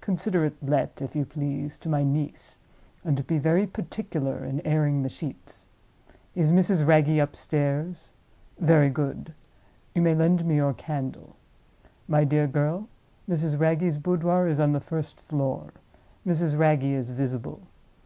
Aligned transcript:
Consider 0.00 0.46
it 0.46 0.56
let, 0.62 1.02
if 1.02 1.14
you 1.14 1.26
please, 1.26 1.76
to 1.80 1.90
my 1.90 2.02
niece—and 2.02 3.26
be 3.26 3.36
very 3.36 3.66
particular 3.66 4.42
in 4.42 4.66
airing 4.66 5.02
the 5.02 5.10
sheets? 5.10 5.66
Is 6.34 6.50
Mrs. 6.50 6.86
Wragge 6.86 7.18
upstairs? 7.18 8.14
Very 8.58 8.88
good. 8.88 9.34
You 9.94 10.00
may 10.00 10.14
lend 10.14 10.46
me 10.46 10.54
your 10.56 10.72
candle. 10.72 11.36
My 12.08 12.24
dear 12.24 12.46
girl, 12.46 12.88
Mrs. 13.28 13.60
Wragge's 13.60 13.98
boudoir 13.98 14.46
is 14.48 14.60
on 14.60 14.72
the 14.72 14.80
first 14.80 15.20
floor; 15.20 15.74
Mrs. 16.26 16.58
Wragge 16.58 16.84
is 16.84 17.10
visible. 17.10 17.60